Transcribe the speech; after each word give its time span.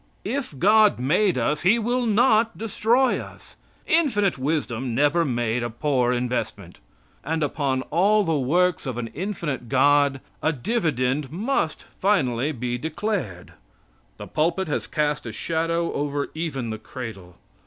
If 0.25 0.57
God 0.57 0.97
made 0.97 1.37
us, 1.37 1.61
He 1.61 1.77
will 1.77 2.07
not 2.07 2.57
destroy 2.57 3.19
us. 3.19 3.55
Infinite 3.85 4.35
wisdom 4.39 4.95
never 4.95 5.23
made 5.23 5.61
a 5.61 5.69
poor 5.69 6.11
investment. 6.11 6.79
And 7.23 7.43
upon 7.43 7.83
all 7.91 8.23
the 8.23 8.33
works 8.39 8.87
of 8.87 8.97
an 8.97 9.09
infinite 9.09 9.69
God, 9.69 10.19
a 10.41 10.51
dividend 10.51 11.31
must 11.31 11.85
finally 11.99 12.51
be 12.51 12.79
declared. 12.79 13.53
The 14.17 14.25
pulpit 14.25 14.67
has 14.67 14.87
cast 14.87 15.27
a 15.27 15.31
shadow 15.31 15.93
over 15.93 16.31
even 16.33 16.71
the 16.71 16.79
cradle. 16.79 17.37